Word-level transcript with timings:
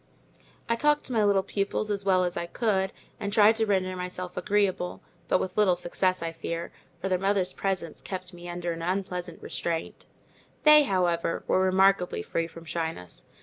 I 0.67 0.75
talked 0.75 1.03
to 1.03 1.13
my 1.13 1.23
little 1.23 1.43
pupils 1.43 1.91
as 1.91 2.03
well 2.03 2.23
as 2.23 2.35
I 2.35 2.47
could, 2.47 2.91
and 3.19 3.31
tried 3.31 3.55
to 3.57 3.67
render 3.67 3.95
myself 3.95 4.35
agreeable; 4.35 5.03
but 5.27 5.39
with 5.39 5.55
little 5.55 5.75
success 5.75 6.23
I 6.23 6.31
fear, 6.31 6.71
for 6.99 7.07
their 7.07 7.19
mother's 7.19 7.53
presence 7.53 8.01
kept 8.01 8.33
me 8.33 8.49
under 8.49 8.71
an 8.73 8.81
unpleasant 8.81 9.43
restraint. 9.43 10.07
They, 10.63 10.85
however, 10.85 11.43
were 11.45 11.59
remarkably 11.59 12.23
free 12.23 12.47
from 12.47 12.65
shyness. 12.65 13.25